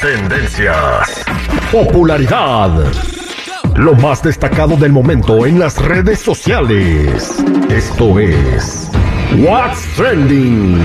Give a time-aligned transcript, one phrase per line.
[0.00, 1.22] Tendencias.
[1.70, 2.70] Popularidad.
[3.76, 7.44] Lo más destacado del momento en las redes sociales.
[7.68, 8.90] Esto es
[9.36, 10.80] What's Trending.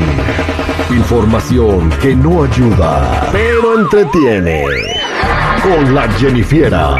[0.89, 4.65] Información que no ayuda, pero entretiene.
[5.63, 6.97] Con la Jennifiera.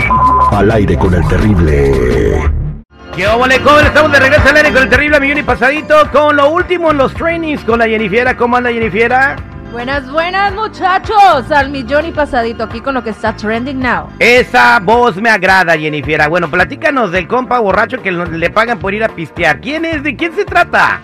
[0.52, 2.50] Al aire con el terrible.
[3.13, 6.38] ¿Qué óvole, cómo Estamos de regreso al aire con el terrible millón y pasadito con
[6.38, 8.38] lo último en los trainings con la Jennifiera.
[8.38, 9.36] ¿Cómo anda Jennifiera?
[9.71, 14.07] Buenas, buenas muchachos, al millón y pasadito aquí con lo que está trending now.
[14.19, 16.27] Esa voz me agrada, Jennifiera.
[16.29, 19.59] Bueno, platícanos del compa borracho que le pagan por ir a pistear.
[19.59, 20.02] ¿Quién es?
[20.02, 21.02] ¿De quién se trata?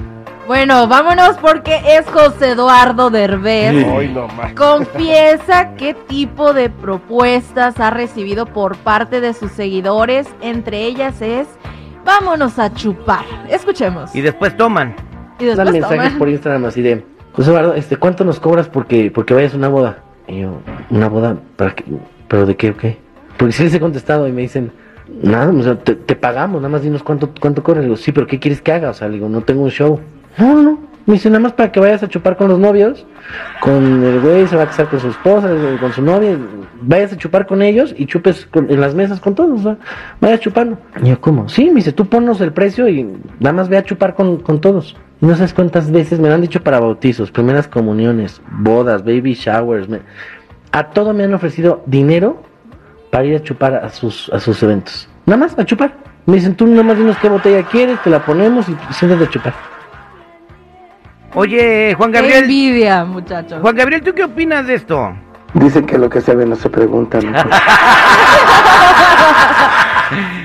[0.47, 3.85] Bueno, vámonos porque es José Eduardo Derbez.
[4.55, 10.27] Confiesa qué tipo de propuestas ha recibido por parte de sus seguidores.
[10.41, 11.47] Entre ellas es,
[12.05, 13.25] vámonos a chupar.
[13.49, 14.15] Escuchemos.
[14.15, 14.95] Y después toman.
[15.39, 16.17] Y después Dan mensajes toman.
[16.19, 19.69] por Instagram así de, José Eduardo, este, ¿cuánto nos cobras porque, porque vayas a una
[19.69, 19.99] boda?
[20.27, 21.37] Y yo, ¿una boda?
[21.55, 21.83] ¿Para qué?
[22.27, 22.97] ¿Pero de qué o qué?
[23.37, 24.71] Porque sí les he contestado y me dicen,
[25.23, 27.81] nada, o sea, te, pagamos, nada más dinos cuánto, cuánto cobras.
[27.83, 28.89] Le digo, sí, pero ¿qué quieres que haga?
[28.89, 29.99] O sea, le digo, no tengo un show.
[30.37, 30.91] No, no.
[31.07, 33.07] Me dice, nada más para que vayas a chupar con los novios,
[33.59, 36.37] con el güey, se va a casar con su esposa, con su novia,
[36.79, 39.77] vayas a chupar con ellos y chupes con- en las mesas con todos, o sea,
[40.21, 40.77] vayas chupando.
[41.03, 41.49] Y yo, ¿cómo?
[41.49, 43.03] Sí, me dice, tú ponnos el precio y
[43.39, 44.95] nada más ve a chupar con, con todos.
[45.21, 49.33] Y no sabes cuántas veces me lo han dicho para bautizos, primeras comuniones, bodas, baby
[49.35, 49.87] showers.
[49.87, 50.01] me-
[50.71, 52.41] A todo me han ofrecido dinero
[53.11, 55.07] para ir a chupar a sus, a sus eventos.
[55.25, 55.93] Nada más, a chupar.
[56.25, 59.29] Me dicen, tú nada más dinos qué botella quieres, te la ponemos y siéntate a
[59.29, 59.53] chupar.
[61.33, 62.43] Oye, Juan Qué Gabriel.
[62.43, 63.61] envidia, muchachos.
[63.61, 65.13] Juan Gabriel, ¿tú qué opinas de esto?
[65.53, 67.19] Dicen que lo que se ve no se pregunta.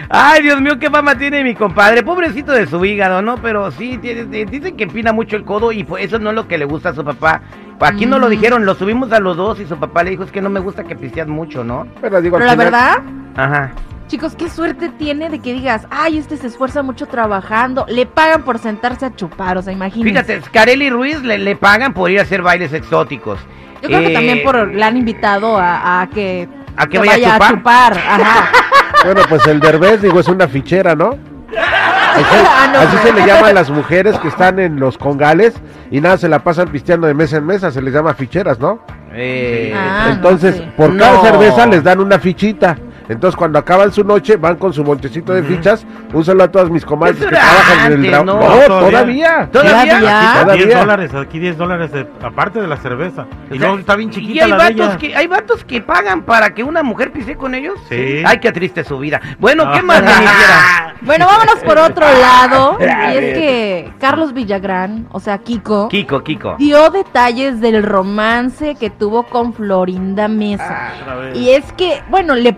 [0.08, 2.02] Ay, Dios mío, qué fama tiene mi compadre.
[2.02, 3.36] Pobrecito de su hígado, ¿no?
[3.38, 6.58] Pero sí, dicen que empina mucho el codo y pues eso no es lo que
[6.58, 7.42] le gusta a su papá.
[7.80, 8.30] Aquí no lo Mm.
[8.30, 10.60] dijeron, lo subimos a los dos y su papá le dijo, es que no me
[10.60, 11.86] gusta que pisteas mucho, ¿no?
[12.00, 13.02] Pero digo, Pero la final- verdad,
[13.36, 13.72] Ajá.
[14.06, 18.44] chicos, qué suerte tiene de que digas, ay, este se esfuerza mucho trabajando, le pagan
[18.44, 20.22] por sentarse a chupar, o sea, imagínense.
[20.24, 23.38] Fíjate, Carely Ruiz le, le pagan por ir a hacer bailes exóticos.
[23.82, 27.36] Yo creo que Eh, también por le han invitado a, a que, ¿A que vaya
[27.36, 27.92] a chupar?
[27.98, 28.48] Ajá.
[29.06, 31.10] Bueno, pues el derbez, digo, es una fichera, ¿no?
[31.10, 35.54] Así, Ah, no, así se le llama a las mujeres que están en los congales
[35.90, 38.80] y nada, se la pasan pisteando de mesa en mesa, se les llama ficheras, ¿no?
[39.12, 41.22] Eh, Ah, Entonces, no por cada No.
[41.22, 42.76] cerveza les dan una fichita.
[43.08, 45.86] Entonces, cuando acaban su noche, van con su montecito de fichas.
[46.12, 48.24] Un saludo a todas mis comadres que trabajan en el ¿no?
[48.24, 48.66] No, Todavía.
[48.68, 49.48] todavía.
[49.50, 49.50] ¿Todavía?
[49.50, 50.30] ¿Todavía?
[50.30, 50.64] Aquí todavía.
[50.66, 53.26] 10 dólares, aquí 10 dólares, de- aparte de la cerveza.
[53.50, 55.80] Y O sea, luego está bien y chiquita hay la vatos que hay vatos que
[55.80, 57.74] pagan para que una mujer pise con ellos.
[57.88, 58.22] Sí.
[58.24, 59.20] Ay, qué triste su vida.
[59.38, 59.82] Bueno, ¿qué Ah.
[59.82, 60.94] más Jennifiera?
[61.02, 62.78] Bueno, vámonos por otro lado.
[62.80, 66.56] Y es que Carlos Villagrán, o sea, Kiko, Kiko, Kiko.
[66.58, 70.92] dio detalles del romance que tuvo con Florinda Mesa.
[71.20, 71.36] Vez.
[71.36, 72.52] Y es que, bueno, le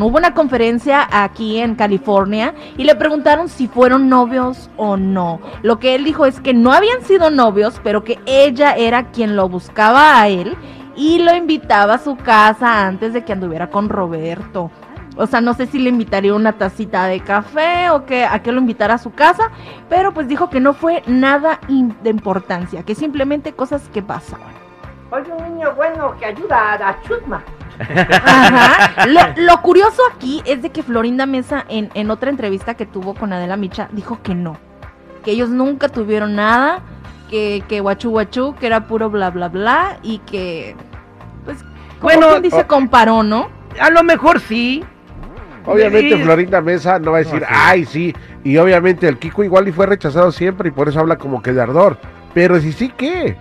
[0.00, 5.40] hubo una conferencia aquí en California y le preguntaron si fueron novios o no.
[5.62, 9.36] Lo que él dijo es que no habían sido novios, pero que ella era quien
[9.36, 10.56] lo buscaba a él
[10.96, 14.70] y lo invitaba a su casa antes de que anduviera con Roberto.
[15.16, 18.50] O sea, no sé si le invitaría una tacita de café o que a que
[18.50, 19.50] lo invitara a su casa,
[19.88, 24.52] pero pues dijo que no fue nada de importancia, que simplemente cosas que pasaban.
[25.10, 27.44] Oye, un niño bueno que ayuda a la chusma.
[27.78, 29.06] Ajá.
[29.06, 33.14] Lo, lo curioso aquí es de que Florinda Mesa en, en otra entrevista que tuvo
[33.14, 34.56] con Adela Micha dijo que no,
[35.24, 36.80] que ellos nunca tuvieron nada,
[37.30, 40.76] que, que guachu guachu, que era puro bla bla bla y que
[41.44, 43.48] pues como Bueno, quien dice comparó, ¿no?
[43.80, 44.84] A lo mejor sí.
[45.66, 46.22] Obviamente Sí.
[46.22, 47.52] Florinda Mesa no va a decir, No, sí.
[47.56, 48.14] ay, sí.
[48.44, 51.52] Y obviamente el Kiko igual y fue rechazado siempre y por eso habla como que
[51.54, 51.98] de ardor.
[52.34, 53.38] Pero si sí, ¿qué?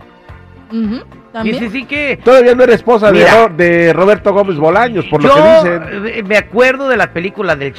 [0.71, 1.01] Y
[1.33, 1.59] también.
[1.59, 2.17] sí, sí que.
[2.23, 3.47] Todavía no era esposa de, Mira.
[3.47, 6.07] Ro- de Roberto Gómez Bolaños, por lo que dicen.
[6.19, 7.73] eh, me acuerdo de las películas del.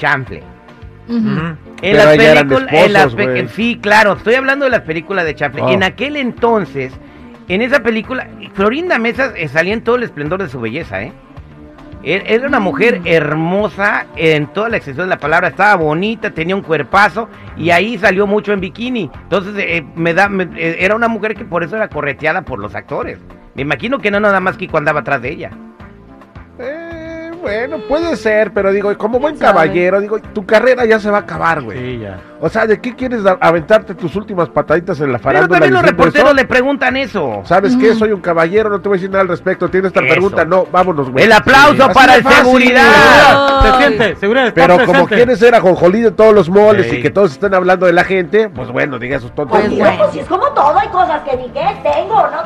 [1.08, 1.56] Ujú.
[1.82, 3.48] En las películas, en las esposos, pe- güey.
[3.48, 5.64] sí, claro, estoy hablando de las películas de Chaplin.
[5.64, 5.70] Oh.
[5.70, 6.92] En aquel entonces,
[7.48, 11.12] en esa película, Florinda Mesa eh, salía en todo el esplendor de su belleza, ¿eh?
[12.02, 16.54] Er- Era una mujer hermosa en toda la extensión de la palabra, estaba bonita, tenía
[16.56, 19.10] un cuerpazo y ahí salió mucho en bikini.
[19.24, 22.58] Entonces, eh, me da, me- eh, era una mujer que por eso era correteada por
[22.58, 23.18] los actores.
[23.54, 25.50] Me imagino que no nada más Kiko andaba atrás de ella.
[26.58, 29.52] Eh, bueno, puede ser, pero digo, como buen sabe?
[29.52, 31.78] caballero, digo, tu carrera ya se va a acabar, güey.
[31.78, 32.18] Sí, ya.
[32.40, 35.54] O sea, ¿de qué quieres aventarte tus últimas pataditas en la Pero farándula?
[35.60, 36.34] también los reporteros eso?
[36.34, 37.40] le preguntan eso.
[37.44, 37.94] ¿Sabes qué?
[37.94, 39.68] Soy un caballero, no te voy a decir nada al respecto.
[39.70, 40.10] Tienes esta Eso.
[40.10, 41.24] pregunta, no, vámonos, güey.
[41.24, 43.62] El aplauso para el fácil, seguridad.
[43.62, 45.14] Se siente, seguridad, está Pero como presente.
[45.16, 48.50] quieres ser ajonjolí de todos los moles y que todos estén hablando de la gente,
[48.50, 49.78] pues bueno, diga sus Pues tonterías.
[49.78, 49.98] bueno.
[50.02, 52.43] Pues si es como todo, hay cosas que ni qué tengo no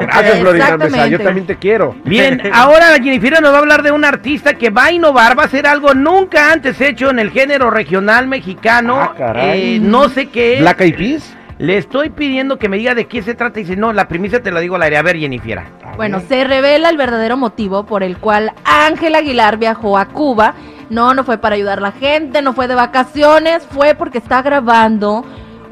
[0.00, 1.94] Gracias, Florina Mesa, yo también te quiero.
[2.04, 5.44] Bien, ahora Jennifer nos va a hablar de un artista que va a innovar, va
[5.44, 9.00] a hacer algo nunca antes hecho en el género regional mexicano.
[9.00, 9.76] Ah, caray.
[9.76, 10.60] Eh, no sé qué es.
[10.60, 11.34] ¿Black Eyed Peas?
[11.58, 14.40] Le estoy pidiendo que me diga de qué se trata y dice, no, la primicia
[14.40, 14.96] te la digo al aire.
[14.96, 15.60] A ver, Jennifer.
[15.96, 20.54] Bueno, se revela el verdadero motivo por el cual Ángel Aguilar viajó a Cuba.
[20.88, 24.40] No, no fue para ayudar a la gente, no fue de vacaciones, fue porque está
[24.40, 25.22] grabando,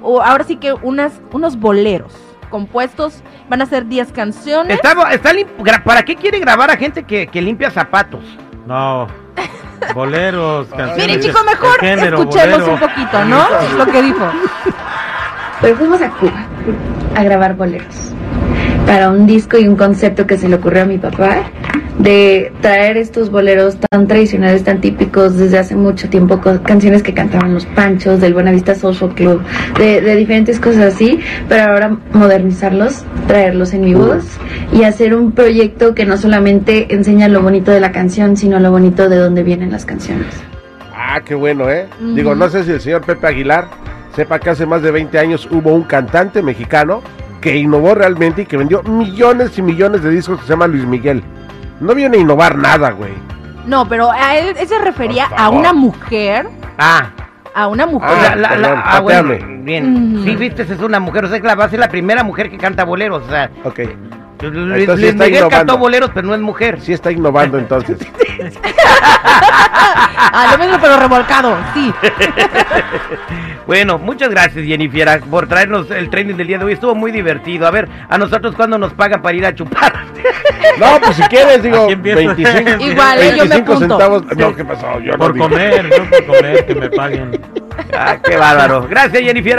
[0.03, 4.77] o ahora sí que unas, unos boleros compuestos, van a ser 10 canciones.
[4.77, 4.95] Está,
[5.85, 8.25] ¿Para qué quiere grabar a gente que, que limpia zapatos?
[8.67, 9.07] No.
[9.95, 11.19] Boleros, canciones.
[11.19, 12.75] Miren de mejor género, escuchemos bolero.
[12.75, 13.47] un poquito, ¿no?
[13.77, 14.31] Lo que dijo.
[15.61, 16.47] Pero fuimos a Cuba
[17.15, 18.13] a grabar boleros
[18.87, 21.51] para un disco y un concepto que se le ocurrió a mi papá
[21.99, 27.55] de traer estos boleros tan tradicionales, tan típicos desde hace mucho tiempo, canciones que cantaban
[27.55, 29.43] los Panchos, del Buenavista Social Club,
[29.79, 34.25] de, de diferentes cosas así, pero ahora modernizarlos, traerlos en mi voz
[34.73, 38.71] y hacer un proyecto que no solamente enseña lo bonito de la canción, sino lo
[38.71, 40.27] bonito de dónde vienen las canciones.
[40.95, 41.87] Ah, qué bueno, ¿eh?
[42.15, 43.69] Digo, no sé si el señor Pepe Aguilar
[44.15, 47.03] sepa que hace más de 20 años hubo un cantante mexicano
[47.41, 50.85] que innovó realmente y que vendió millones y millones de discos que se llama Luis
[50.85, 51.23] Miguel.
[51.81, 53.13] No viene a innovar nada, güey.
[53.67, 57.11] No, pero a él, él se refería a una mujer, Ah,
[57.55, 58.09] a una mujer.
[58.13, 59.63] Ah, la, la- perdón, ah, bueno, pateame.
[59.63, 60.15] bien.
[60.17, 60.25] Ujú.
[60.25, 61.25] Sí, viste, es una mujer.
[61.25, 63.23] O sea, que la va a ser la primera mujer que canta boleros.
[63.27, 63.81] O sea, Ok,
[64.41, 65.49] Luis, está Miguel innovando.
[65.51, 66.81] cantó boleros, pero no es mujer.
[66.81, 67.99] sí está innovando entonces.
[70.39, 71.93] Ah, lo mismo pero revolcado, sí.
[73.67, 76.73] Bueno, muchas gracias, Jennifer, por traernos el training del día de hoy.
[76.75, 77.67] Estuvo muy divertido.
[77.67, 79.93] A ver, a nosotros cuándo nos pagan para ir a chupar.
[80.79, 82.19] No, pues si quieres, digo, Aquí empiezo.
[82.19, 83.79] 25, Igual, eh, yo me 25 apunto.
[83.79, 84.23] centavos.
[84.31, 84.37] Sí.
[84.39, 85.01] No, ¿qué pasó?
[85.01, 85.49] Yo no Por dije.
[85.49, 87.41] comer, no por comer, que me paguen.
[87.97, 88.87] ah, qué bárbaro.
[88.89, 89.59] Gracias, Jennifer.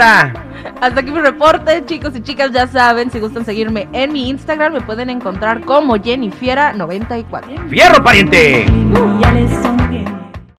[0.80, 4.72] Hasta aquí mi reporte, chicos y chicas, ya saben, si gustan seguirme en mi Instagram,
[4.74, 7.68] me pueden encontrar como Jennifiera94.
[7.68, 8.66] Fierro, pariente.
[9.20, 10.27] Ya les son bien.